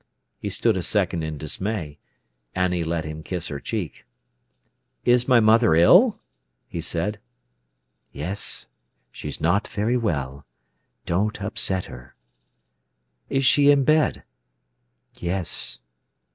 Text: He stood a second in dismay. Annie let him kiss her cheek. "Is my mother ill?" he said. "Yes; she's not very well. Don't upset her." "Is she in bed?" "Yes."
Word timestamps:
He 0.39 0.49
stood 0.49 0.77
a 0.77 0.81
second 0.81 1.21
in 1.21 1.37
dismay. 1.37 1.99
Annie 2.55 2.83
let 2.83 3.05
him 3.05 3.21
kiss 3.21 3.49
her 3.49 3.59
cheek. 3.59 4.03
"Is 5.05 5.27
my 5.27 5.39
mother 5.39 5.75
ill?" 5.75 6.19
he 6.67 6.81
said. 6.81 7.19
"Yes; 8.11 8.65
she's 9.11 9.39
not 9.39 9.67
very 9.67 9.97
well. 9.97 10.43
Don't 11.05 11.39
upset 11.39 11.85
her." 11.85 12.15
"Is 13.29 13.45
she 13.45 13.69
in 13.69 13.83
bed?" 13.83 14.23
"Yes." 15.19 15.79